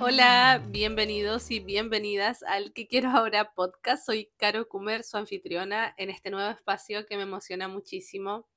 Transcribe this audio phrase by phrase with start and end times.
[0.00, 4.06] Hola, bienvenidos y bienvenidas al Que Quiero Ahora podcast.
[4.06, 8.48] Soy Caro Kumer, su anfitriona en este nuevo espacio que me emociona muchísimo.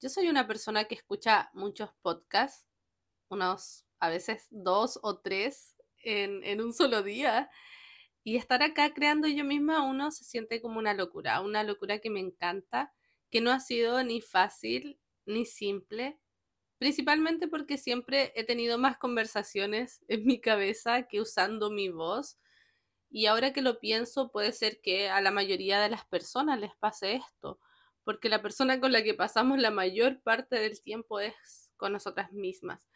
[0.00, 2.66] Yo soy una persona que escucha muchos podcasts,
[3.28, 7.50] unos a veces dos o tres en, en un solo día.
[8.24, 12.08] Y estar acá creando yo misma uno se siente como una locura, una locura que
[12.08, 12.94] me encanta,
[13.30, 16.18] que no ha sido ni fácil ni simple,
[16.78, 22.38] principalmente porque siempre he tenido más conversaciones en mi cabeza que usando mi voz.
[23.10, 26.74] Y ahora que lo pienso, puede ser que a la mayoría de las personas les
[26.76, 27.58] pase esto,
[28.04, 32.32] porque la persona con la que pasamos la mayor parte del tiempo es con nosotras
[32.32, 32.86] mismas.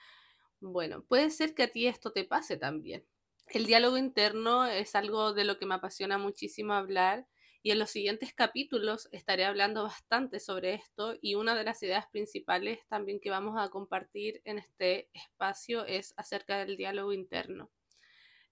[0.60, 3.04] Bueno, puede ser que a ti esto te pase también.
[3.48, 7.26] El diálogo interno es algo de lo que me apasiona muchísimo hablar
[7.62, 12.06] y en los siguientes capítulos estaré hablando bastante sobre esto y una de las ideas
[12.08, 17.70] principales también que vamos a compartir en este espacio es acerca del diálogo interno.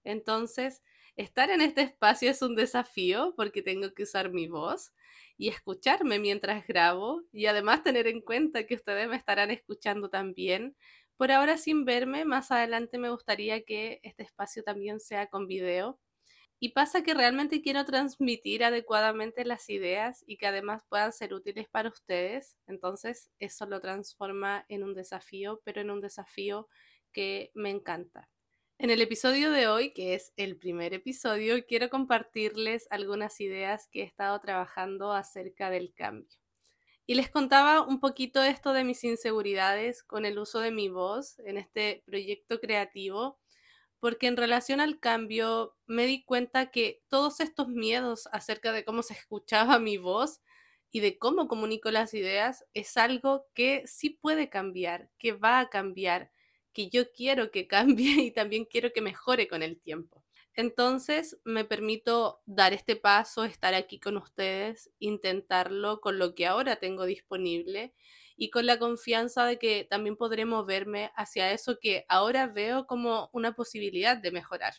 [0.05, 0.81] Entonces,
[1.17, 4.93] estar en este espacio es un desafío porque tengo que usar mi voz
[5.37, 10.75] y escucharme mientras grabo y además tener en cuenta que ustedes me estarán escuchando también.
[11.17, 15.99] Por ahora sin verme, más adelante me gustaría que este espacio también sea con video
[16.63, 21.67] y pasa que realmente quiero transmitir adecuadamente las ideas y que además puedan ser útiles
[21.67, 22.55] para ustedes.
[22.67, 26.69] Entonces eso lo transforma en un desafío, pero en un desafío
[27.11, 28.29] que me encanta.
[28.77, 34.01] En el episodio de hoy, que es el primer episodio, quiero compartirles algunas ideas que
[34.01, 36.37] he estado trabajando acerca del cambio.
[37.07, 41.39] Y les contaba un poquito esto de mis inseguridades con el uso de mi voz
[41.39, 43.40] en este proyecto creativo
[44.01, 49.03] porque en relación al cambio me di cuenta que todos estos miedos acerca de cómo
[49.03, 50.41] se escuchaba mi voz
[50.91, 55.69] y de cómo comunico las ideas es algo que sí puede cambiar, que va a
[55.69, 56.31] cambiar,
[56.73, 60.25] que yo quiero que cambie y también quiero que mejore con el tiempo.
[60.55, 66.75] Entonces me permito dar este paso, estar aquí con ustedes, intentarlo con lo que ahora
[66.77, 67.93] tengo disponible
[68.35, 73.29] y con la confianza de que también podré moverme hacia eso que ahora veo como
[73.33, 74.73] una posibilidad de mejorar.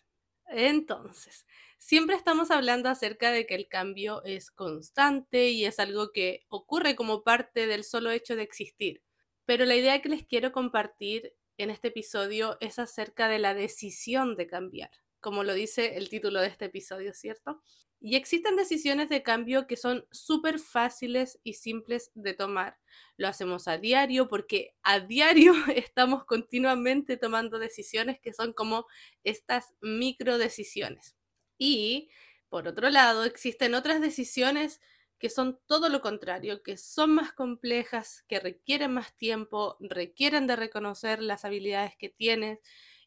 [0.48, 1.46] Entonces,
[1.78, 6.94] siempre estamos hablando acerca de que el cambio es constante y es algo que ocurre
[6.94, 9.02] como parte del solo hecho de existir.
[9.46, 14.36] Pero la idea que les quiero compartir en este episodio es acerca de la decisión
[14.36, 14.90] de cambiar,
[15.22, 17.62] como lo dice el título de este episodio, ¿cierto?
[18.00, 22.77] Y existen decisiones de cambio que son súper fáciles y simples de tomar.
[23.16, 28.87] Lo hacemos a diario porque a diario estamos continuamente tomando decisiones que son como
[29.22, 31.16] estas micro decisiones.
[31.56, 32.11] Y
[32.49, 34.81] por otro lado, existen otras decisiones
[35.21, 40.56] que son todo lo contrario, que son más complejas, que requieren más tiempo, requieren de
[40.56, 42.59] reconocer las habilidades que tienes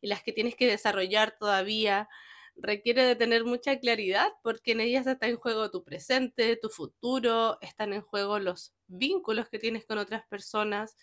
[0.05, 2.07] y las que tienes que desarrollar todavía
[2.55, 7.57] requiere de tener mucha claridad porque en ellas está en juego tu presente, tu futuro,
[7.59, 10.95] están en juego los vínculos que tienes con otras personas,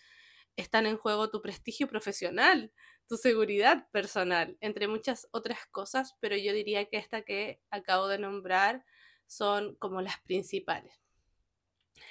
[0.55, 2.71] están en juego tu prestigio profesional,
[3.05, 8.19] tu seguridad personal, entre muchas otras cosas, pero yo diría que esta que acabo de
[8.19, 8.85] nombrar
[9.27, 10.93] son como las principales.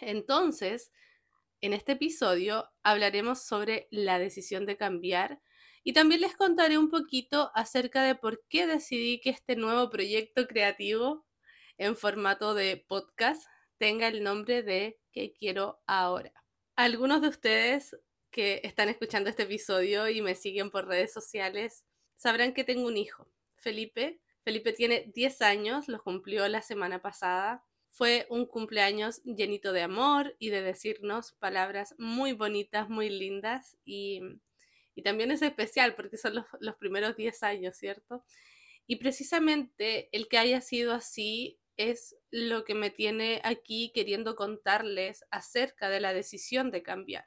[0.03, 0.93] Entonces,
[1.63, 5.41] en este episodio hablaremos sobre la decisión de cambiar
[5.85, 10.47] y también les contaré un poquito acerca de por qué decidí que este nuevo proyecto
[10.47, 11.25] creativo
[11.79, 13.45] en formato de podcast
[13.79, 16.33] tenga el nombre de ¿Qué quiero ahora?
[16.75, 17.95] Algunos de ustedes
[18.31, 21.85] que están escuchando este episodio y me siguen por redes sociales
[22.17, 24.21] sabrán que tengo un hijo, Felipe.
[24.43, 27.63] Felipe tiene 10 años, lo cumplió la semana pasada.
[27.91, 34.23] Fue un cumpleaños llenito de amor y de decirnos palabras muy bonitas, muy lindas y
[34.95, 38.25] y también es especial porque son los, primeros 10 años, ¿cierto?
[38.87, 45.25] Y precisamente el que haya sido así es lo que me tiene aquí queriendo contarles
[45.31, 47.25] acerca de la decisión de cambiar.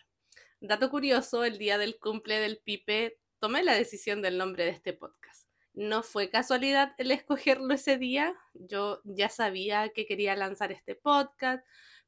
[0.59, 4.93] Dato curioso, el día del cumple del Pipe tomé la decisión del nombre de este
[4.93, 5.47] podcast.
[5.73, 11.65] No fue casualidad el escogerlo ese día, yo ya sabía que quería lanzar este podcast,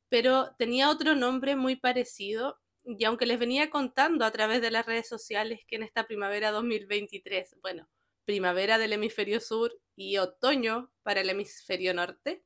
[0.09, 4.85] pero tenía otro nombre muy parecido y aunque les venía contando a través de las
[4.85, 7.89] redes sociales que en esta primavera 2023, bueno,
[8.23, 12.45] primavera del hemisferio sur y otoño para el hemisferio norte,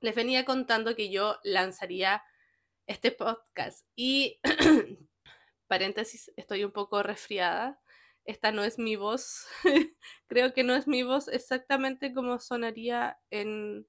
[0.00, 2.24] les venía contando que yo lanzaría
[2.86, 3.86] este podcast.
[3.94, 4.40] Y,
[5.68, 7.80] paréntesis, estoy un poco resfriada.
[8.24, 9.46] Esta no es mi voz.
[10.26, 13.86] Creo que no es mi voz exactamente como sonaría en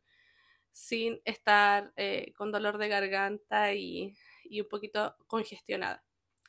[0.72, 4.16] sin estar eh, con dolor de garganta y
[4.50, 6.04] y un poquito congestionada.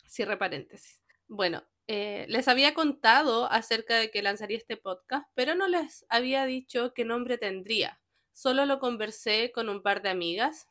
[0.06, 1.03] Cierre paréntesis.
[1.27, 6.45] Bueno, eh, les había contado acerca de que lanzaría este podcast, pero no les había
[6.47, 8.00] dicho qué nombre tendría.
[8.33, 10.69] Solo lo conversé con un par de amigas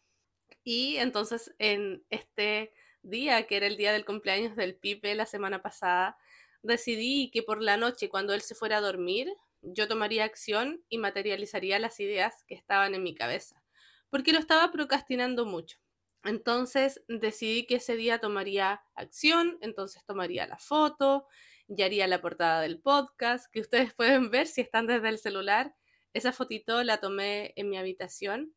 [0.63, 5.61] y entonces en este día, que era el día del cumpleaños del Pipe la semana
[5.61, 6.17] pasada,
[6.61, 9.31] decidí que por la noche, cuando él se fuera a dormir,
[9.61, 13.63] yo tomaría acción y materializaría las ideas que estaban en mi cabeza,
[14.09, 15.77] porque lo estaba procrastinando mucho.
[16.23, 21.27] Entonces decidí que ese día tomaría acción, entonces tomaría la foto,
[21.67, 25.75] y haría la portada del podcast, que ustedes pueden ver si están desde el celular.
[26.13, 28.55] Esa fotito la tomé en mi habitación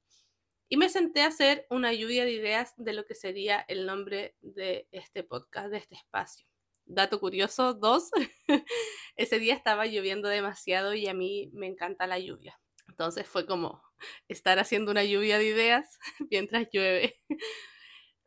[0.68, 4.36] y me senté a hacer una lluvia de ideas de lo que sería el nombre
[4.40, 6.46] de este podcast, de este espacio.
[6.86, 8.10] Dato curioso, dos,
[9.16, 12.58] ese día estaba lloviendo demasiado y a mí me encanta la lluvia.
[12.90, 13.82] Entonces fue como
[14.28, 15.98] estar haciendo una lluvia de ideas
[16.30, 17.20] mientras llueve.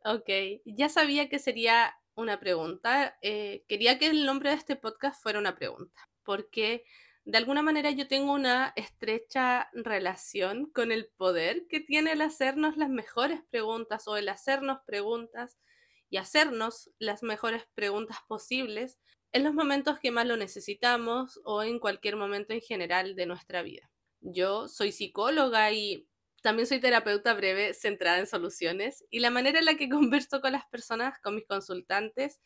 [0.04, 0.28] ok,
[0.64, 3.16] ya sabía que sería una pregunta.
[3.22, 6.84] Eh, quería que el nombre de este podcast fuera una pregunta, porque
[7.24, 12.76] de alguna manera yo tengo una estrecha relación con el poder que tiene el hacernos
[12.76, 15.58] las mejores preguntas o el hacernos preguntas
[16.10, 18.98] y hacernos las mejores preguntas posibles
[19.32, 23.62] en los momentos que más lo necesitamos o en cualquier momento en general de nuestra
[23.62, 23.90] vida.
[24.24, 26.08] Yo soy psicóloga y
[26.42, 30.52] también soy terapeuta breve centrada en soluciones y la manera en la que converso con
[30.52, 32.40] las personas, con mis consultantes,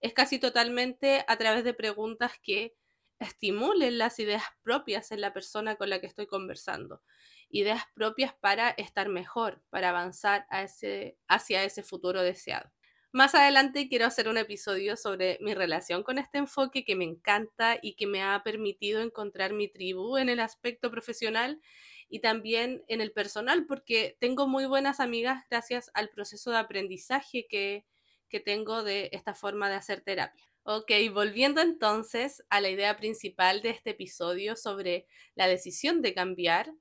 [0.00, 2.74] es casi totalmente a través de preguntas que
[3.18, 7.02] estimulen las ideas propias en la persona con la que estoy conversando.
[7.48, 12.70] Ideas propias para estar mejor, para avanzar hacia ese futuro deseado.
[13.14, 17.78] Más adelante quiero hacer un episodio sobre mi relación con este enfoque que me encanta
[17.82, 21.60] y que me ha permitido encontrar mi tribu en el aspecto profesional
[22.08, 27.46] y también en el personal, porque tengo muy buenas amigas gracias al proceso de aprendizaje
[27.50, 27.84] que,
[28.30, 30.46] que tengo de esta forma de hacer terapia.
[30.62, 36.72] Ok, volviendo entonces a la idea principal de este episodio sobre la decisión de cambiar,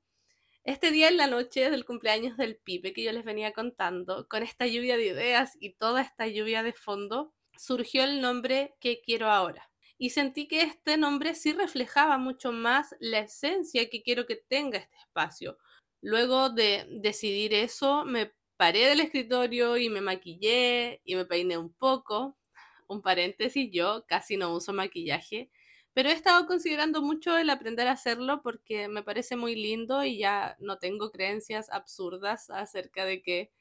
[0.63, 4.44] este día en la noche del cumpleaños del Pipe que yo les venía contando, con
[4.44, 9.30] esta lluvia de ideas y toda esta lluvia de fondo, surgió el nombre que quiero
[9.30, 9.72] ahora.
[9.98, 14.80] Y sentí que este nombre sí reflejaba mucho más la esencia que quiero que tenga
[14.80, 15.58] este espacio.
[16.02, 21.74] Luego de decidir eso, me paré del escritorio y me maquillé y me peiné un
[21.74, 22.38] poco.
[22.88, 25.50] Un paréntesis, yo casi no uso maquillaje
[25.94, 30.18] pero he estado considerando mucho el aprender a hacerlo porque me parece muy lindo y
[30.18, 33.52] ya no tengo creencias absurdas acerca de que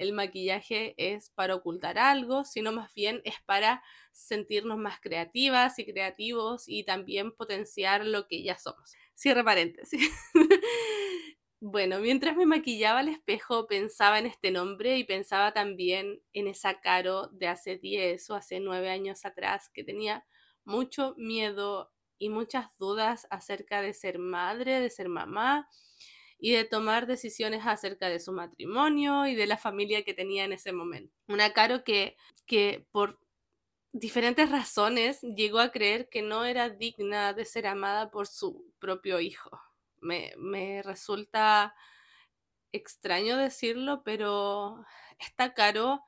[0.00, 3.82] el maquillaje es para ocultar algo, sino más bien es para
[4.12, 8.94] sentirnos más creativas y creativos y también potenciar lo que ya somos.
[9.14, 10.10] Cierre paréntesis.
[11.60, 16.80] bueno, mientras me maquillaba al espejo pensaba en este nombre y pensaba también en esa
[16.80, 20.24] Caro de hace 10 o hace 9 años atrás que tenía
[20.64, 25.68] mucho miedo y muchas dudas acerca de ser madre, de ser mamá
[26.38, 30.52] y de tomar decisiones acerca de su matrimonio y de la familia que tenía en
[30.52, 31.14] ese momento.
[31.28, 32.16] Una Caro que,
[32.46, 33.20] que por
[33.92, 39.20] diferentes razones llegó a creer que no era digna de ser amada por su propio
[39.20, 39.50] hijo.
[40.00, 41.74] Me, me resulta
[42.72, 44.84] extraño decirlo, pero
[45.18, 46.02] esta Caro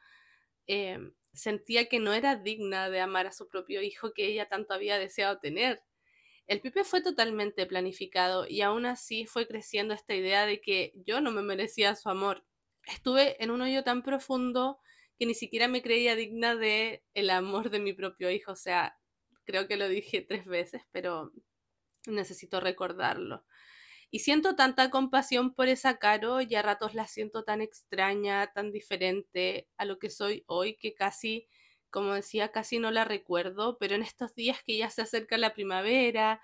[0.66, 0.98] eh,
[1.32, 4.98] sentía que no era digna de amar a su propio hijo que ella tanto había
[4.98, 5.82] deseado tener.
[6.46, 11.20] El Pipe fue totalmente planificado y aún así fue creciendo esta idea de que yo
[11.20, 12.44] no me merecía su amor.
[12.86, 14.80] Estuve en un hoyo tan profundo
[15.18, 18.52] que ni siquiera me creía digna de el amor de mi propio hijo.
[18.52, 18.98] O sea,
[19.44, 21.32] creo que lo dije tres veces, pero
[22.06, 23.44] necesito recordarlo.
[24.14, 28.70] Y siento tanta compasión por esa Caro y a ratos la siento tan extraña, tan
[28.70, 31.48] diferente a lo que soy hoy que casi,
[31.88, 35.54] como decía, casi no la recuerdo, pero en estos días que ya se acerca la
[35.54, 36.42] primavera,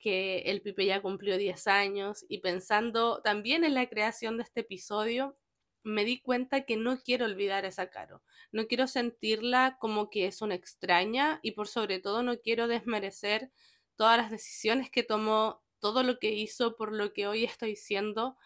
[0.00, 4.60] que el Pipe ya cumplió 10 años y pensando también en la creación de este
[4.62, 5.38] episodio,
[5.84, 10.26] me di cuenta que no quiero olvidar a esa Caro, no quiero sentirla como que
[10.26, 13.52] es una extraña y por sobre todo no quiero desmerecer
[13.94, 18.36] todas las decisiones que tomó todo lo que hizo por lo que hoy estoy siendo,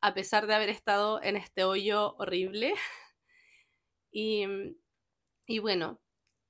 [0.00, 2.72] a pesar de haber estado en este hoyo horrible.
[4.10, 4.46] y,
[5.46, 6.00] y bueno,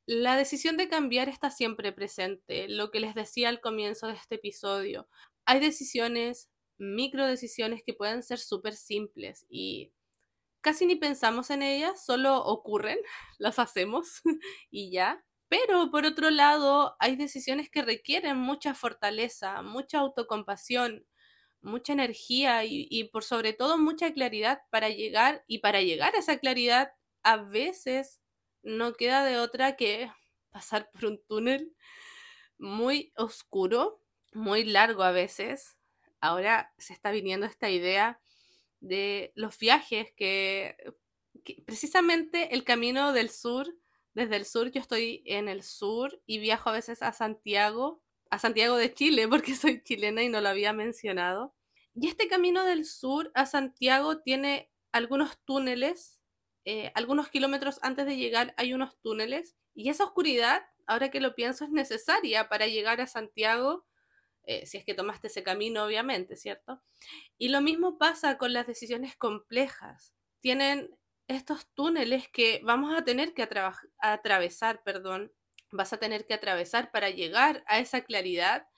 [0.06, 4.36] la decisión de cambiar está siempre presente, lo que les decía al comienzo de este
[4.36, 5.08] episodio.
[5.46, 9.92] Hay decisiones, micro decisiones que pueden ser súper simples y
[10.62, 12.98] casi ni pensamos en ellas, solo ocurren,
[13.40, 14.22] las hacemos
[14.72, 15.25] y ya.
[15.48, 21.06] Pero por otro lado, hay decisiones que requieren mucha fortaleza, mucha autocompasión,
[21.62, 26.38] mucha energía y, por sobre todo mucha claridad para llegar y para llegar a esa
[26.38, 28.20] claridad a veces
[28.62, 30.10] no queda de otra que
[30.50, 31.74] pasar por un túnel
[32.58, 34.00] muy oscuro,
[34.32, 35.76] muy largo a veces.
[36.20, 38.20] Ahora se está viniendo esta idea
[38.80, 40.76] de los viajes que,
[41.66, 43.74] precisamente el camino del sur,
[44.16, 48.38] desde el sur, yo estoy en el sur y viajo a veces a Santiago, a
[48.38, 51.54] Santiago de Chile, porque soy chilena y no lo había mencionado.
[51.94, 56.18] Y este camino del sur a Santiago tiene algunos túneles,
[56.64, 61.34] eh, algunos kilómetros antes de llegar hay unos túneles, y esa oscuridad, ahora que lo
[61.34, 63.84] pienso, es necesaria para llegar a Santiago
[64.44, 66.80] eh, si es que tomaste ese camino, obviamente, ¿cierto?
[67.36, 70.14] Y lo mismo pasa con las decisiones complejas.
[70.40, 70.96] Tienen
[71.28, 73.46] estos túneles que vamos a tener que
[73.98, 75.32] atravesar, perdón,
[75.72, 78.68] vas a tener que atravesar para llegar a esa claridad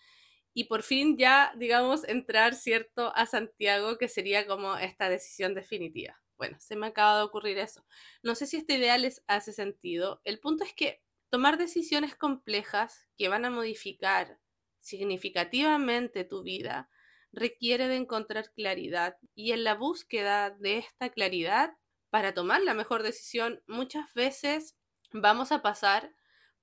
[0.54, 6.20] y por fin ya, digamos, entrar, ¿cierto?, a Santiago, que sería como esta decisión definitiva.
[6.36, 7.84] Bueno, se me acaba de ocurrir eso.
[8.22, 10.20] No sé si esta idea les hace sentido.
[10.24, 14.38] El punto es que tomar decisiones complejas que van a modificar
[14.80, 16.88] significativamente tu vida
[17.32, 21.76] requiere de encontrar claridad y en la búsqueda de esta claridad
[22.10, 24.76] para tomar la mejor decisión muchas veces
[25.12, 26.14] vamos a pasar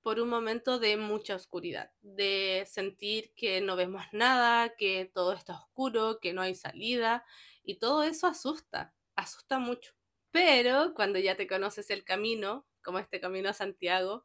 [0.02, 5.54] por un momento de mucha oscuridad, de sentir que no vemos nada, que todo está
[5.54, 7.24] oscuro, que no hay salida
[7.64, 9.94] y todo eso asusta, asusta mucho.
[10.30, 14.24] Pero cuando ya te conoces el camino, como este camino a Santiago,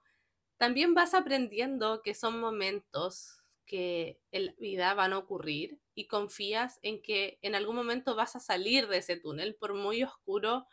[0.57, 6.77] también vas aprendiendo que son momentos que en la vida van a ocurrir y confías
[6.83, 10.67] en que en algún momento vas a salir de ese túnel, por muy oscuro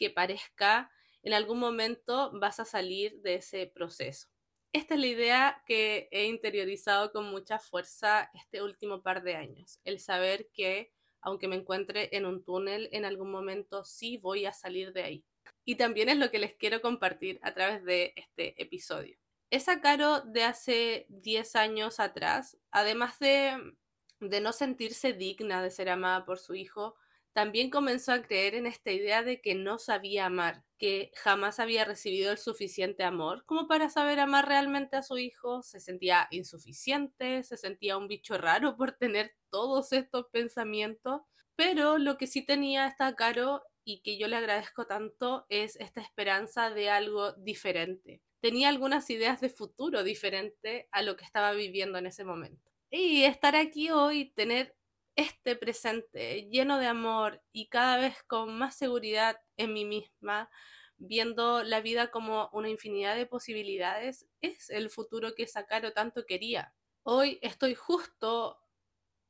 [0.00, 0.90] que parezca,
[1.22, 4.28] en algún momento vas a salir de ese proceso.
[4.72, 9.78] Esta es la idea que he interiorizado con mucha fuerza este último par de años,
[9.84, 10.90] el saber que
[11.20, 15.24] aunque me encuentre en un túnel, en algún momento sí voy a salir de ahí.
[15.66, 19.18] Y también es lo que les quiero compartir a través de este episodio
[19.50, 23.74] esa Caro de hace 10 años atrás, además de,
[24.20, 26.96] de no sentirse digna de ser amada por su hijo,
[27.32, 31.84] también comenzó a creer en esta idea de que no sabía amar, que jamás había
[31.84, 37.42] recibido el suficiente amor como para saber amar realmente a su hijo, se sentía insuficiente,
[37.44, 41.22] se sentía un bicho raro por tener todos estos pensamientos,
[41.54, 46.00] pero lo que sí tenía esta Caro y que yo le agradezco tanto es esta
[46.00, 51.98] esperanza de algo diferente, tenía algunas ideas de futuro diferente a lo que estaba viviendo
[51.98, 52.70] en ese momento.
[52.90, 54.74] Y estar aquí hoy, tener
[55.20, 60.50] este presente lleno de amor y cada vez con más seguridad en mí misma,
[60.96, 66.74] viendo la vida como una infinidad de posibilidades, es el futuro que Sakaro tanto quería.
[67.02, 68.60] Hoy estoy justo,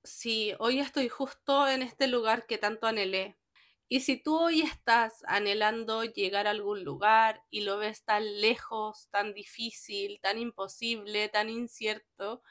[0.04, 3.38] sí, hoy estoy justo en este lugar que tanto anhelé,
[3.92, 9.09] y si tú hoy estás anhelando llegar a algún lugar y lo ves tan lejos,
[9.11, 12.42] tan difícil, tan imposible, tan incierto,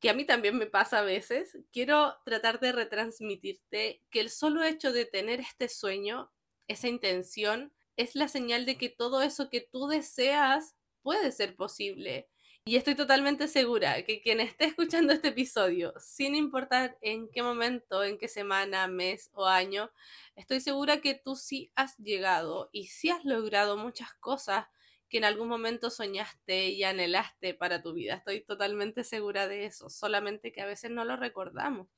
[0.00, 4.62] que a mí también me pasa a veces, quiero tratar de retransmitirte que el solo
[4.62, 6.30] hecho de tener este sueño,
[6.68, 12.28] esa intención, es la señal de que todo eso que tú deseas puede ser posible.
[12.64, 18.04] Y estoy totalmente segura que quien esté escuchando este episodio, sin importar en qué momento,
[18.04, 19.90] en qué semana, mes o año,
[20.36, 24.66] estoy segura que tú sí has llegado y sí has logrado muchas cosas
[25.08, 28.14] que en algún momento soñaste y anhelaste para tu vida.
[28.14, 31.88] Estoy totalmente segura de eso, solamente que a veces no lo recordamos.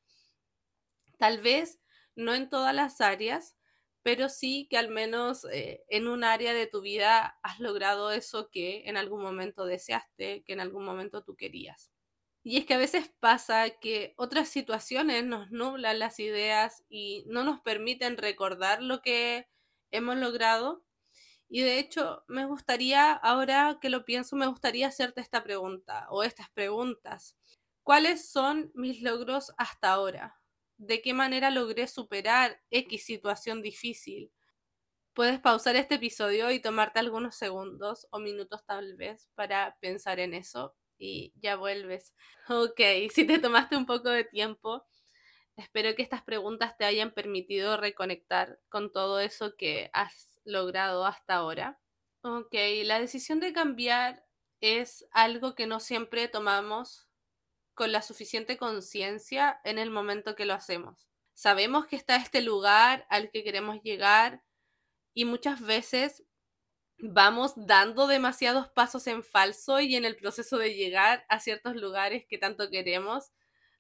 [1.18, 1.80] Tal vez
[2.16, 3.56] no en todas las áreas,
[4.02, 8.50] pero sí que al menos eh, en un área de tu vida has logrado eso
[8.50, 11.90] que en algún momento deseaste, que en algún momento tú querías.
[12.42, 17.44] Y es que a veces pasa que otras situaciones nos nublan las ideas y no
[17.44, 19.46] nos permiten recordar lo que
[19.90, 20.82] hemos logrado.
[21.50, 26.22] Y de hecho, me gustaría, ahora que lo pienso, me gustaría hacerte esta pregunta o
[26.22, 27.36] estas preguntas.
[27.82, 30.40] ¿Cuáles son mis logros hasta ahora?
[30.80, 34.32] de qué manera logré superar X situación difícil.
[35.12, 40.32] Puedes pausar este episodio y tomarte algunos segundos o minutos tal vez para pensar en
[40.32, 42.14] eso y ya vuelves.
[42.48, 42.80] Ok,
[43.14, 44.86] si te tomaste un poco de tiempo,
[45.54, 51.34] espero que estas preguntas te hayan permitido reconectar con todo eso que has logrado hasta
[51.34, 51.80] ahora.
[52.22, 52.54] Ok,
[52.84, 54.26] la decisión de cambiar
[54.60, 57.08] es algo que no siempre tomamos
[57.74, 61.08] con la suficiente conciencia en el momento que lo hacemos.
[61.34, 64.42] Sabemos que está este lugar al que queremos llegar
[65.14, 66.24] y muchas veces
[66.98, 72.26] vamos dando demasiados pasos en falso y en el proceso de llegar a ciertos lugares
[72.28, 73.32] que tanto queremos,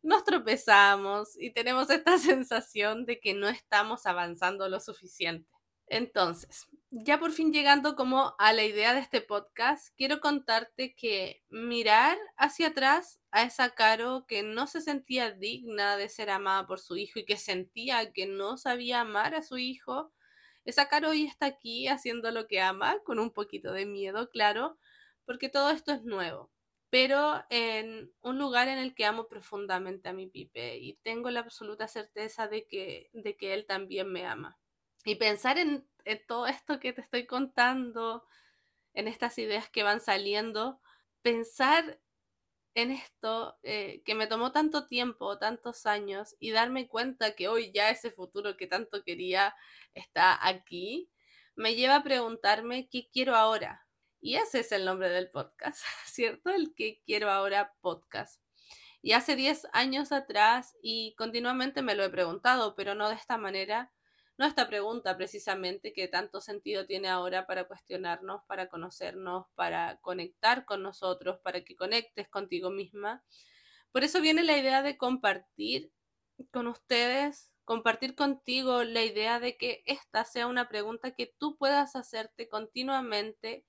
[0.02, 5.59] nos tropezamos y tenemos esta sensación de que no estamos avanzando lo suficiente.
[5.90, 11.42] Entonces, ya por fin llegando como a la idea de este podcast, quiero contarte que
[11.48, 16.78] mirar hacia atrás a esa Caro que no se sentía digna de ser amada por
[16.78, 20.12] su hijo y que sentía que no sabía amar a su hijo,
[20.64, 24.78] esa Caro hoy está aquí haciendo lo que ama, con un poquito de miedo, claro,
[25.24, 26.52] porque todo esto es nuevo,
[26.88, 31.40] pero en un lugar en el que amo profundamente a mi Pipe y tengo la
[31.40, 34.59] absoluta certeza de que, de que él también me ama.
[35.04, 35.86] Y pensar en,
[36.26, 38.26] todo esto que te estoy contando,
[38.94, 40.80] en estas ideas que van saliendo,
[41.22, 42.00] pensar
[42.74, 47.72] en esto eh, que me tomó tanto tiempo, tantos años, y darme cuenta que hoy
[47.72, 49.54] ya ese futuro que tanto quería
[49.94, 51.10] está aquí,
[51.54, 53.86] me lleva a preguntarme qué quiero ahora.
[54.20, 56.50] Y ese es el nombre del podcast, ¿cierto?
[56.50, 58.40] El que quiero ahora podcast.
[59.02, 63.38] Y hace 10 años atrás, y continuamente me lo he preguntado, pero no de esta
[63.38, 63.90] manera,
[64.40, 70.64] no esta pregunta precisamente que tanto sentido tiene ahora para cuestionarnos, para conocernos, para conectar
[70.64, 73.22] con nosotros, para que conectes contigo misma.
[73.92, 75.92] Por eso viene la idea de compartir
[76.52, 81.94] con ustedes, compartir contigo la idea de que esta sea una pregunta que tú puedas
[81.94, 83.66] hacerte continuamente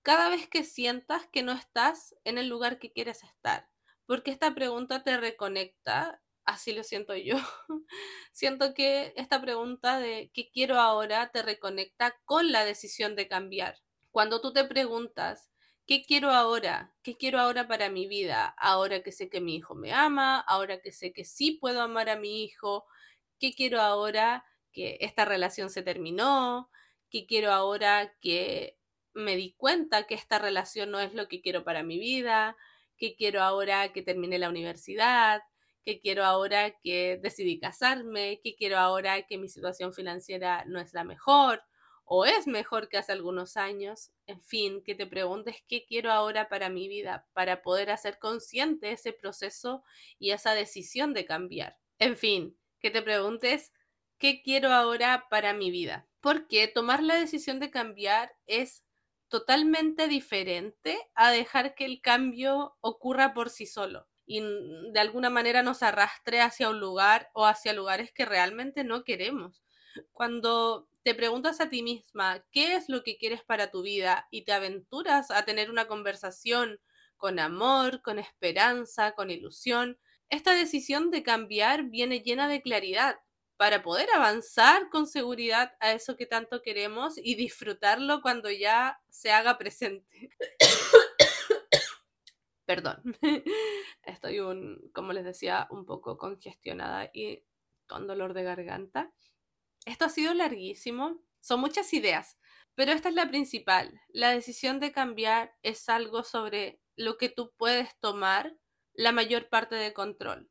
[0.00, 3.68] cada vez que sientas que no estás en el lugar que quieres estar,
[4.06, 7.36] porque esta pregunta te reconecta así lo siento yo.
[8.32, 13.76] siento que esta pregunta de qué quiero ahora te reconecta con la decisión de cambiar.
[14.10, 15.50] Cuando tú te preguntas,
[15.86, 16.94] ¿qué quiero ahora?
[17.02, 18.46] ¿Qué quiero ahora para mi vida?
[18.58, 22.08] Ahora que sé que mi hijo me ama, ahora que sé que sí puedo amar
[22.08, 22.86] a mi hijo,
[23.38, 26.70] ¿qué quiero ahora que esta relación se terminó?
[27.10, 28.78] ¿Qué quiero ahora que
[29.12, 32.56] me di cuenta que esta relación no es lo que quiero para mi vida?
[32.96, 35.42] ¿Qué quiero ahora que termine la universidad?
[35.88, 40.92] Que quiero ahora que decidí casarme, que quiero ahora que mi situación financiera no es
[40.92, 41.62] la mejor
[42.04, 44.10] o es mejor que hace algunos años.
[44.26, 48.92] En fin, que te preguntes qué quiero ahora para mi vida, para poder hacer consciente
[48.92, 49.82] ese proceso
[50.18, 51.78] y esa decisión de cambiar.
[51.98, 53.72] En fin, que te preguntes
[54.18, 56.06] qué quiero ahora para mi vida.
[56.20, 58.84] Porque tomar la decisión de cambiar es
[59.28, 64.42] totalmente diferente a dejar que el cambio ocurra por sí solo y
[64.92, 69.62] de alguna manera nos arrastre hacia un lugar o hacia lugares que realmente no queremos.
[70.12, 74.42] Cuando te preguntas a ti misma qué es lo que quieres para tu vida y
[74.42, 76.78] te aventuras a tener una conversación
[77.16, 83.18] con amor, con esperanza, con ilusión, esta decisión de cambiar viene llena de claridad
[83.56, 89.32] para poder avanzar con seguridad a eso que tanto queremos y disfrutarlo cuando ya se
[89.32, 90.30] haga presente.
[92.68, 93.00] Perdón,
[94.02, 97.42] estoy un, como les decía, un poco congestionada y
[97.86, 99.10] con dolor de garganta.
[99.86, 102.36] Esto ha sido larguísimo, son muchas ideas,
[102.74, 103.98] pero esta es la principal.
[104.08, 108.54] La decisión de cambiar es algo sobre lo que tú puedes tomar
[108.92, 110.50] la mayor parte de control.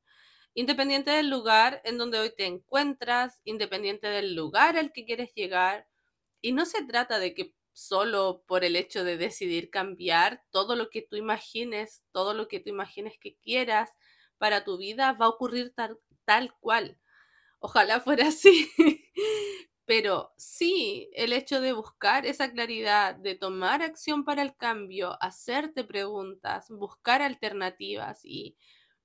[0.56, 5.88] Independiente del lugar en donde hoy te encuentras, independiente del lugar al que quieres llegar,
[6.42, 10.90] y no se trata de que solo por el hecho de decidir cambiar, todo lo
[10.90, 13.92] que tú imagines, todo lo que tú imagines que quieras
[14.40, 16.98] para tu vida va a ocurrir tal, tal cual.
[17.60, 18.72] Ojalá fuera así.
[19.86, 25.84] Pero sí, el hecho de buscar esa claridad, de tomar acción para el cambio, hacerte
[25.84, 28.58] preguntas, buscar alternativas y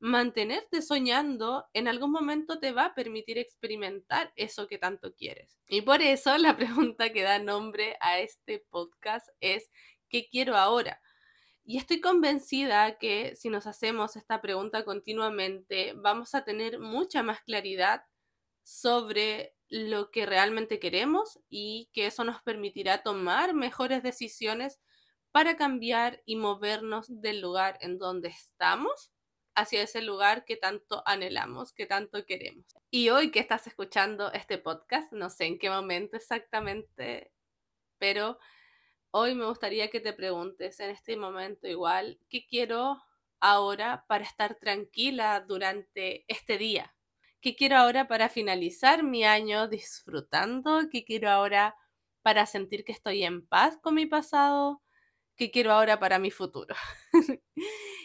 [0.02, 5.60] mantenerte soñando en algún momento te va a permitir experimentar eso que tanto quieres.
[5.68, 9.70] Y por eso la pregunta que da nombre a este podcast es,
[10.08, 11.00] ¿qué quiero ahora?
[11.62, 17.40] Y estoy convencida que si nos hacemos esta pregunta continuamente, vamos a tener mucha más
[17.42, 18.02] claridad
[18.64, 24.80] sobre lo que realmente queremos y que eso nos permitirá tomar mejores decisiones
[25.30, 29.11] para cambiar y movernos del lugar en donde estamos
[29.54, 32.66] hacia ese lugar que tanto anhelamos, que tanto queremos.
[32.90, 37.32] Y hoy que estás escuchando este podcast, no sé en qué momento exactamente,
[37.98, 38.38] pero
[39.10, 43.02] hoy me gustaría que te preguntes en este momento igual, ¿qué quiero
[43.40, 46.94] ahora para estar tranquila durante este día?
[47.40, 50.88] ¿Qué quiero ahora para finalizar mi año disfrutando?
[50.90, 51.76] ¿Qué quiero ahora
[52.22, 54.81] para sentir que estoy en paz con mi pasado?
[55.42, 56.72] ¿Qué quiero ahora para mi futuro?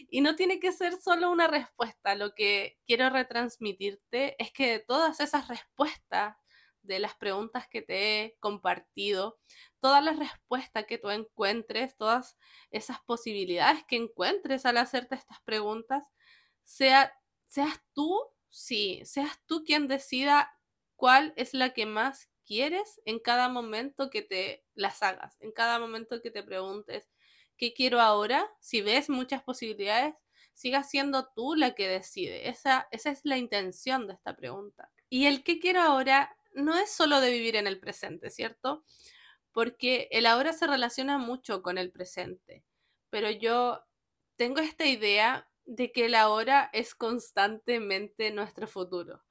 [0.09, 2.15] y no tiene que ser solo una respuesta.
[2.15, 6.35] Lo que quiero retransmitirte es que todas esas respuestas
[6.81, 9.37] de las preguntas que te he compartido,
[9.79, 12.39] todas las respuestas que tú encuentres, todas
[12.71, 16.05] esas posibilidades que encuentres al hacerte estas preguntas,
[16.63, 17.13] sea,
[17.45, 18.19] seas tú,
[18.49, 20.59] sí, seas tú quien decida
[20.95, 25.77] cuál es la que más quieres en cada momento que te las hagas, en cada
[25.77, 27.07] momento que te preguntes,
[27.57, 28.49] ¿qué quiero ahora?
[28.59, 30.15] Si ves muchas posibilidades,
[30.53, 32.49] siga siendo tú la que decide.
[32.49, 34.91] Esa, esa es la intención de esta pregunta.
[35.09, 38.83] Y el qué quiero ahora no es solo de vivir en el presente, ¿cierto?
[39.51, 42.63] Porque el ahora se relaciona mucho con el presente.
[43.09, 43.83] Pero yo
[44.35, 49.23] tengo esta idea de que el ahora es constantemente nuestro futuro.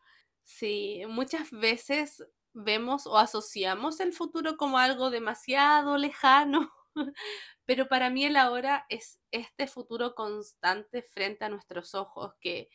[0.44, 6.72] Sí, muchas veces vemos o asociamos el futuro como algo demasiado lejano,
[7.64, 12.68] pero para mí el ahora es este futuro constante frente a nuestros ojos que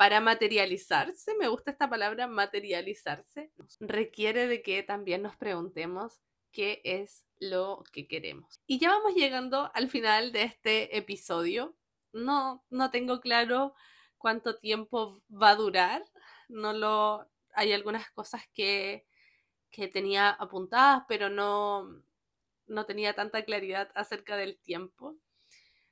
[0.00, 7.26] para materializarse, me gusta esta palabra materializarse, requiere de que también nos preguntemos qué es
[7.38, 8.62] lo que queremos.
[8.66, 11.76] Y ya vamos llegando al final de este episodio.
[12.12, 13.74] No, no tengo claro
[14.16, 16.02] cuánto tiempo va a durar.
[16.48, 17.28] No lo.
[17.52, 19.06] Hay algunas cosas que,
[19.70, 22.02] que tenía apuntadas, pero no,
[22.70, 25.16] no tenía tanta claridad acerca del tiempo.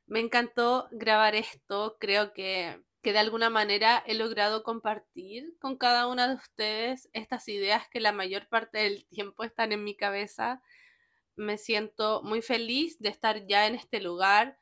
[0.07, 1.97] Me encantó grabar esto.
[2.01, 7.49] Creo que, que de alguna manera he logrado compartir con cada una de ustedes estas
[7.49, 10.63] ideas que la mayor parte del tiempo están en mi cabeza.
[11.37, 14.59] Me siento muy feliz de estar ya en este lugar,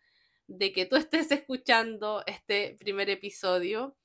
[0.48, 3.96] de que tú estés escuchando este primer episodio.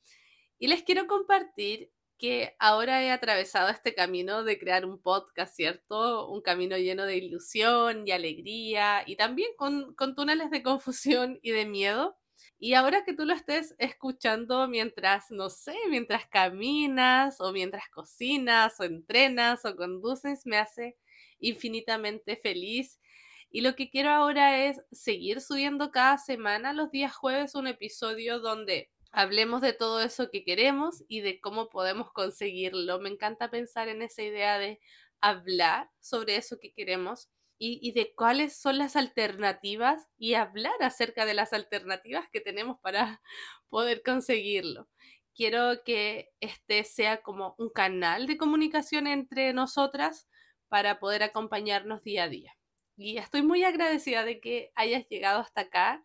[0.60, 6.30] Y les quiero compartir que ahora he atravesado este camino de crear un podcast, ¿cierto?
[6.30, 11.50] Un camino lleno de ilusión y alegría y también con, con túneles de confusión y
[11.50, 12.16] de miedo.
[12.60, 18.80] Y ahora que tú lo estés escuchando mientras, no sé, mientras caminas o mientras cocinas
[18.80, 20.98] o entrenas o conduces, me hace
[21.40, 23.00] infinitamente feliz.
[23.50, 28.40] Y lo que quiero ahora es seguir subiendo cada semana, los días jueves, un episodio
[28.40, 33.00] donde hablemos de todo eso que queremos y de cómo podemos conseguirlo.
[33.00, 34.80] Me encanta pensar en esa idea de
[35.20, 37.30] hablar sobre eso que queremos
[37.64, 43.22] y, de cuáles son las alternativas y hablar acerca de las alternativas que tenemos para
[43.70, 44.90] poder conseguirlo.
[45.36, 50.28] Quiero que este sea como un canal de comunicación entre nosotras
[50.70, 52.58] para poder acompañarnos día a día.
[52.98, 56.04] Y estoy muy agradecida de que hayas llegado hasta acá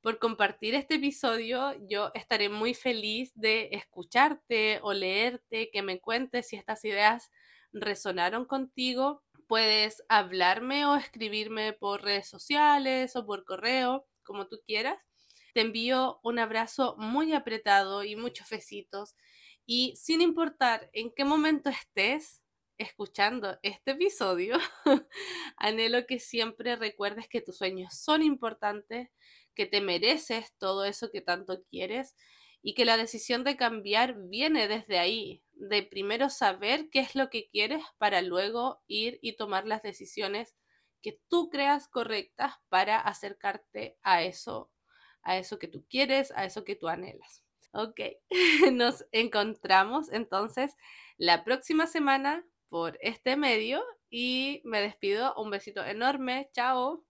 [0.00, 1.74] por compartir este episodio.
[1.88, 7.30] Yo estaré muy feliz de escucharte o leerte, que me cuentes si estas ideas
[7.72, 9.22] resonaron contigo.
[9.46, 14.98] Puedes hablarme o escribirme por redes sociales o por correo, como tú quieras.
[15.54, 19.14] Te envío un abrazo muy apretado y muchos besitos.
[19.64, 22.42] Y sin importar en qué momento estés
[22.78, 24.58] escuchando este episodio,
[25.56, 29.08] anhelo que siempre recuerdes que tus sueños son importantes,
[29.56, 32.14] que te mereces todo eso que tanto quieres
[32.62, 37.30] y que la decisión de cambiar viene desde ahí, de primero saber qué es lo
[37.30, 40.54] que quieres para luego ir y tomar las decisiones
[41.02, 44.70] que tú creas correctas para acercarte a eso,
[45.22, 47.42] a eso que tú quieres, a eso que tú anhelas.
[47.72, 48.00] Ok,
[48.72, 50.74] nos encontramos entonces
[51.18, 55.34] la próxima semana por este medio y me despido.
[55.36, 56.50] Un besito enorme.
[56.52, 57.04] Chao.